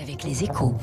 avec 0.00 0.24
les 0.24 0.44
échos. 0.44 0.74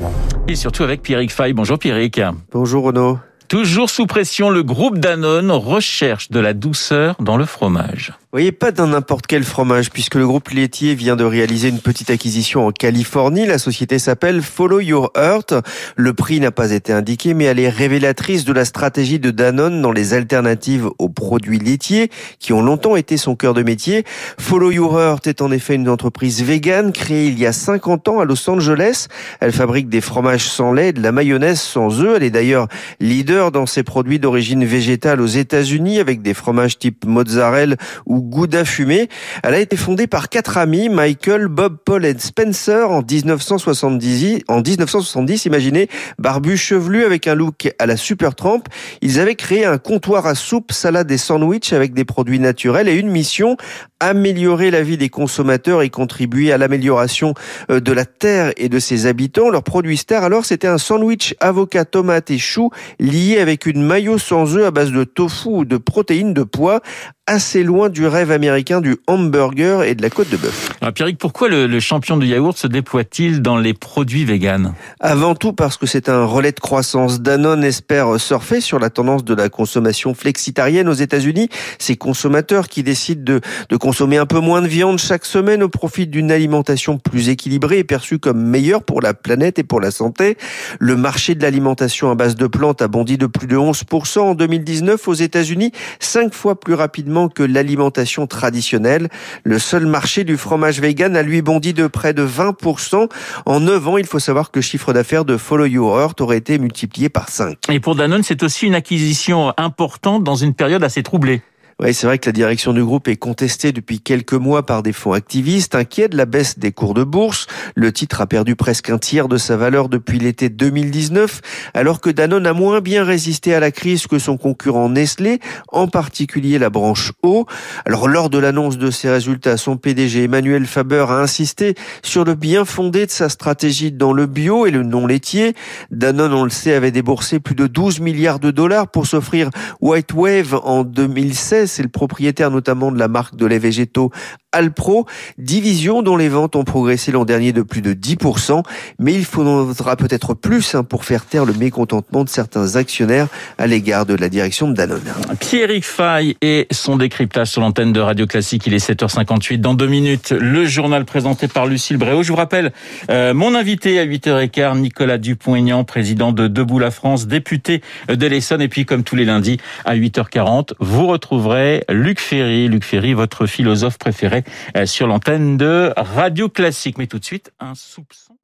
Et 0.47 0.55
surtout 0.55 0.83
avec 0.83 1.01
Pierrick 1.01 1.31
Fay. 1.31 1.53
Bonjour 1.53 1.79
Pierrick. 1.79 2.21
Bonjour 2.51 2.83
Renaud. 2.83 3.19
Toujours 3.47 3.89
sous 3.89 4.05
pression, 4.05 4.49
le 4.49 4.63
groupe 4.63 4.97
Danone 4.97 5.51
recherche 5.51 6.29
de 6.29 6.39
la 6.39 6.53
douceur 6.53 7.15
dans 7.19 7.35
le 7.35 7.45
fromage. 7.45 8.13
Voyez, 8.33 8.53
pas 8.53 8.71
dans 8.71 8.87
n'importe 8.87 9.27
quel 9.27 9.43
fromage, 9.43 9.89
puisque 9.89 10.15
le 10.15 10.25
groupe 10.25 10.51
laitier 10.51 10.95
vient 10.95 11.17
de 11.17 11.25
réaliser 11.25 11.67
une 11.67 11.81
petite 11.81 12.09
acquisition 12.09 12.65
en 12.65 12.71
Californie. 12.71 13.45
La 13.45 13.57
société 13.57 13.99
s'appelle 13.99 14.41
Follow 14.41 14.79
Your 14.79 15.11
Heart. 15.17 15.55
Le 15.97 16.13
prix 16.13 16.39
n'a 16.39 16.51
pas 16.51 16.71
été 16.71 16.93
indiqué, 16.93 17.33
mais 17.33 17.43
elle 17.43 17.59
est 17.59 17.67
révélatrice 17.67 18.45
de 18.45 18.53
la 18.53 18.63
stratégie 18.63 19.19
de 19.19 19.31
Danone 19.31 19.81
dans 19.81 19.91
les 19.91 20.13
alternatives 20.13 20.87
aux 20.97 21.09
produits 21.09 21.59
laitiers, 21.59 22.09
qui 22.39 22.53
ont 22.53 22.61
longtemps 22.61 22.95
été 22.95 23.17
son 23.17 23.35
cœur 23.35 23.53
de 23.53 23.63
métier. 23.63 24.05
Follow 24.39 24.71
Your 24.71 24.97
Heart 24.97 25.27
est 25.27 25.41
en 25.41 25.51
effet 25.51 25.75
une 25.75 25.89
entreprise 25.89 26.41
végane 26.41 26.93
créée 26.93 27.27
il 27.27 27.37
y 27.37 27.45
a 27.45 27.51
50 27.51 28.07
ans 28.07 28.21
à 28.21 28.23
Los 28.23 28.49
Angeles. 28.49 29.07
Elle 29.41 29.51
fabrique 29.51 29.89
des 29.89 29.99
fromages 29.99 30.47
sans 30.47 30.71
lait, 30.71 30.93
de 30.93 31.01
la 31.01 31.11
mayonnaise 31.11 31.59
sans 31.59 31.99
œufs. 31.99 32.13
Elle 32.15 32.23
est 32.23 32.29
d'ailleurs 32.29 32.69
leader 33.01 33.51
dans 33.51 33.65
ses 33.65 33.83
produits 33.83 34.19
d'origine 34.19 34.63
végétale 34.63 35.19
aux 35.19 35.27
États-Unis, 35.27 35.99
avec 35.99 36.21
des 36.21 36.33
fromages 36.33 36.79
type 36.79 37.03
mozzarella 37.05 37.75
ou 38.05 38.20
Gouda 38.21 38.65
fumé. 38.65 39.09
Elle 39.43 39.53
a 39.53 39.59
été 39.59 39.75
fondée 39.75 40.07
par 40.07 40.29
quatre 40.29 40.57
amis, 40.57 40.89
Michael, 40.89 41.47
Bob, 41.47 41.77
Paul 41.83 42.05
et 42.05 42.17
Spencer 42.17 42.89
en 42.89 43.01
1970. 43.01 44.43
En 44.47 44.61
1970, 44.61 45.45
imaginez, 45.45 45.89
barbu 46.19 46.57
chevelu 46.57 47.03
avec 47.03 47.27
un 47.27 47.35
look 47.35 47.73
à 47.79 47.85
la 47.85 47.97
super 47.97 48.35
trempe. 48.35 48.67
Ils 49.01 49.19
avaient 49.19 49.35
créé 49.35 49.65
un 49.65 49.77
comptoir 49.77 50.27
à 50.27 50.35
soupe, 50.35 50.71
salade 50.71 51.11
et 51.11 51.17
sandwich 51.17 51.73
avec 51.73 51.93
des 51.93 52.05
produits 52.05 52.39
naturels 52.39 52.87
et 52.87 52.93
une 52.93 53.09
mission, 53.09 53.57
améliorer 54.01 54.71
la 54.71 54.81
vie 54.83 54.97
des 54.97 55.07
consommateurs 55.07 55.83
et 55.83 55.89
contribuer 55.89 56.51
à 56.51 56.57
l'amélioration 56.57 57.33
euh, 57.69 57.79
de 57.79 57.93
la 57.93 58.03
terre 58.03 58.51
et 58.57 58.67
de 58.67 58.79
ses 58.79 59.05
habitants. 59.05 59.49
Leur 59.49 59.63
produit 59.63 59.95
star, 59.95 60.23
alors, 60.25 60.43
c'était 60.43 60.67
un 60.67 60.77
sandwich 60.77 61.35
avocat, 61.39 61.85
tomate 61.85 62.31
et 62.31 62.39
chou 62.39 62.71
lié 62.99 63.39
avec 63.39 63.65
une 63.65 63.83
maillot 63.83 64.17
sans 64.17 64.57
œufs 64.57 64.65
à 64.65 64.71
base 64.71 64.91
de 64.91 65.03
tofu 65.05 65.49
ou 65.49 65.65
de 65.65 65.77
protéines 65.77 66.33
de 66.33 66.43
pois 66.43 66.81
assez 67.27 67.63
loin 67.63 67.87
du 67.87 68.07
rêve 68.07 68.31
américain 68.31 68.81
du 68.81 68.97
hamburger 69.07 69.83
et 69.83 69.95
de 69.95 70.01
la 70.01 70.09
côte 70.09 70.29
de 70.29 70.37
bœuf. 70.37 70.69
Alors 70.81 70.93
Pierrick, 70.93 71.17
pourquoi 71.17 71.47
le, 71.47 71.65
le, 71.67 71.79
champion 71.79 72.17
du 72.17 72.27
yaourt 72.27 72.57
se 72.57 72.67
déploie-t-il 72.67 73.41
dans 73.41 73.57
les 73.57 73.73
produits 73.73 74.25
véganes? 74.25 74.73
Avant 74.99 75.35
tout 75.35 75.53
parce 75.53 75.77
que 75.77 75.85
c'est 75.85 76.09
un 76.09 76.25
relais 76.25 76.51
de 76.51 76.59
croissance. 76.59 77.21
Danone 77.21 77.63
espère 77.63 78.19
surfer 78.19 78.59
sur 78.59 78.79
la 78.79 78.89
tendance 78.89 79.23
de 79.23 79.33
la 79.33 79.47
consommation 79.49 80.13
flexitarienne 80.13 80.89
aux 80.89 80.93
États-Unis. 80.93 81.47
Ces 81.79 81.95
consommateurs 81.95 82.67
qui 82.67 82.83
décident 82.83 83.23
de, 83.23 83.39
de 83.69 83.77
consommer 83.77 83.90
un 83.99 84.25
peu 84.25 84.39
moins 84.39 84.61
de 84.61 84.67
viande 84.67 84.99
chaque 84.99 85.25
semaine 85.25 85.61
au 85.61 85.69
profit 85.69 86.07
d'une 86.07 86.31
alimentation 86.31 86.97
plus 86.97 87.29
équilibrée 87.29 87.79
et 87.79 87.83
perçue 87.83 88.19
comme 88.19 88.41
meilleure 88.41 88.83
pour 88.83 89.01
la 89.01 89.13
planète 89.13 89.59
et 89.59 89.63
pour 89.63 89.81
la 89.81 89.91
santé. 89.91 90.37
Le 90.79 90.95
marché 90.95 91.35
de 91.35 91.41
l'alimentation 91.41 92.09
à 92.09 92.15
base 92.15 92.35
de 92.35 92.47
plantes 92.47 92.81
a 92.81 92.87
bondi 92.87 93.17
de 93.17 93.25
plus 93.25 93.47
de 93.47 93.57
11% 93.57 94.19
en 94.19 94.33
2019 94.33 95.07
aux 95.07 95.13
États-Unis, 95.13 95.71
cinq 95.99 96.33
fois 96.33 96.59
plus 96.59 96.73
rapidement 96.73 97.27
que 97.27 97.43
l'alimentation 97.43 98.27
traditionnelle. 98.27 99.09
Le 99.43 99.59
seul 99.59 99.85
marché 99.85 100.23
du 100.23 100.37
fromage 100.37 100.79
vegan 100.79 101.15
a 101.15 101.21
lui 101.21 101.41
bondi 101.41 101.73
de 101.73 101.87
près 101.87 102.13
de 102.13 102.25
20%. 102.25 103.09
En 103.45 103.59
9 103.59 103.87
ans, 103.87 103.97
il 103.97 104.05
faut 104.05 104.19
savoir 104.19 104.51
que 104.51 104.59
le 104.59 104.63
chiffre 104.63 104.93
d'affaires 104.93 105.25
de 105.25 105.37
Follow 105.37 105.65
Your 105.65 105.99
Heart 105.99 106.21
aurait 106.21 106.37
été 106.37 106.57
multiplié 106.57 107.09
par 107.09 107.29
5. 107.29 107.57
Et 107.69 107.79
pour 107.79 107.95
Danone, 107.95 108.23
c'est 108.23 108.41
aussi 108.43 108.65
une 108.67 108.75
acquisition 108.75 109.53
importante 109.57 110.23
dans 110.23 110.35
une 110.35 110.53
période 110.53 110.83
assez 110.83 111.03
troublée. 111.03 111.41
Oui, 111.83 111.95
c'est 111.95 112.05
vrai 112.05 112.19
que 112.19 112.29
la 112.29 112.31
direction 112.31 112.73
du 112.73 112.83
groupe 112.83 113.07
est 113.07 113.15
contestée 113.15 113.71
depuis 113.71 114.01
quelques 114.01 114.33
mois 114.33 114.67
par 114.67 114.83
des 114.83 114.93
fonds 114.93 115.13
activistes, 115.13 115.73
inquiets 115.73 116.09
de 116.09 116.15
la 116.15 116.25
baisse 116.27 116.59
des 116.59 116.71
cours 116.71 116.93
de 116.93 117.03
bourse. 117.03 117.47
Le 117.75 117.91
titre 117.91 118.21
a 118.21 118.27
perdu 118.27 118.55
presque 118.55 118.89
un 118.89 118.97
tiers 118.97 119.27
de 119.27 119.37
sa 119.37 119.57
valeur 119.57 119.89
depuis 119.89 120.19
l'été 120.19 120.49
2019, 120.49 121.41
alors 121.73 122.01
que 122.01 122.09
Danone 122.09 122.47
a 122.47 122.53
moins 122.53 122.81
bien 122.81 123.03
résisté 123.03 123.53
à 123.53 123.59
la 123.59 123.71
crise 123.71 124.07
que 124.07 124.19
son 124.19 124.37
concurrent 124.37 124.89
Nestlé, 124.89 125.39
en 125.71 125.87
particulier 125.87 126.59
la 126.59 126.69
branche 126.69 127.11
eau. 127.23 127.45
Alors, 127.85 128.07
lors 128.07 128.29
de 128.29 128.37
l'annonce 128.37 128.77
de 128.77 128.91
ses 128.91 129.09
résultats, 129.09 129.57
son 129.57 129.77
PDG 129.77 130.23
Emmanuel 130.23 130.65
Faber 130.65 131.05
a 131.09 131.15
insisté 131.15 131.75
sur 132.03 132.23
le 132.23 132.35
bien 132.35 132.65
fondé 132.65 133.05
de 133.05 133.11
sa 133.11 133.29
stratégie 133.29 133.91
dans 133.91 134.13
le 134.13 134.25
bio 134.25 134.65
et 134.65 134.71
le 134.71 134.83
non 134.83 135.07
laitier. 135.07 135.55
Danone, 135.91 136.33
on 136.33 136.43
le 136.43 136.49
sait, 136.49 136.73
avait 136.73 136.91
déboursé 136.91 137.39
plus 137.39 137.55
de 137.55 137.67
12 137.67 137.99
milliards 137.99 138.39
de 138.39 138.51
dollars 138.51 138.87
pour 138.89 139.07
s'offrir 139.07 139.49
White 139.79 140.13
Wave 140.13 140.59
en 140.63 140.83
2016 140.83 141.71
c'est 141.71 141.83
le 141.83 141.89
propriétaire 141.89 142.51
notamment 142.51 142.91
de 142.91 142.99
la 142.99 143.07
marque 143.07 143.35
de 143.35 143.45
lait 143.45 143.59
végétaux 143.59 144.11
Alpro, 144.53 145.05
division 145.37 146.01
dont 146.01 146.17
les 146.17 146.27
ventes 146.27 146.57
ont 146.57 146.65
progressé 146.65 147.13
l'an 147.13 147.23
dernier 147.23 147.53
de 147.53 147.60
plus 147.63 147.81
de 147.81 147.93
10%, 147.93 148.63
mais 148.99 149.13
il 149.13 149.25
faudra 149.25 149.95
peut-être 149.95 150.33
plus 150.33 150.75
hein, 150.75 150.83
pour 150.83 151.05
faire 151.05 151.25
taire 151.25 151.45
le 151.45 151.53
mécontentement 151.53 152.23
de 152.23 152.29
certains 152.29 152.75
actionnaires 152.75 153.27
à 153.57 153.67
l'égard 153.67 154.05
de 154.05 154.15
la 154.15 154.29
direction 154.29 154.69
de 154.69 154.73
Danone. 154.73 155.01
Pierrick 155.39 155.85
Fay 155.85 156.35
et 156.41 156.67
son 156.71 156.97
décryptage 156.97 157.47
sur 157.47 157.61
l'antenne 157.61 157.93
de 157.93 157.99
Radio 157.99 158.27
Classique, 158.27 158.67
il 158.67 158.73
est 158.73 158.89
7h58. 158.89 159.59
Dans 159.59 159.73
deux 159.73 159.87
minutes, 159.87 160.31
le 160.31 160.65
journal 160.65 161.05
présenté 161.05 161.47
par 161.47 161.65
Lucille 161.65 161.97
Bréau. 161.97 162.23
Je 162.23 162.29
vous 162.29 162.37
rappelle, 162.37 162.71
euh, 163.09 163.33
mon 163.33 163.55
invité 163.55 163.99
à 163.99 164.05
8h15, 164.05 164.79
Nicolas 164.79 165.17
Dupont-Aignan, 165.17 165.83
président 165.83 166.31
de 166.31 166.47
Debout 166.47 166.79
la 166.79 166.91
France, 166.91 167.27
député 167.27 167.81
de 168.07 168.27
l'Essonne, 168.27 168.61
et 168.61 168.67
puis 168.67 168.85
comme 168.85 169.03
tous 169.03 169.15
les 169.15 169.25
lundis 169.25 169.57
à 169.85 169.95
8h40, 169.95 170.73
vous 170.79 171.07
retrouverez 171.07 171.83
Luc 171.89 172.19
Ferry. 172.19 172.67
Luc 172.67 172.83
Ferry, 172.83 173.13
votre 173.13 173.45
philosophe 173.45 173.97
préféré 173.97 174.43
euh, 174.75 174.85
sur 174.85 175.07
l'antenne 175.07 175.57
de 175.57 175.93
Radio 175.97 176.49
Classique. 176.49 176.97
Mais 176.97 177.07
tout 177.07 177.19
de 177.19 177.25
suite, 177.25 177.50
un 177.59 177.75
soupçon 177.75 178.37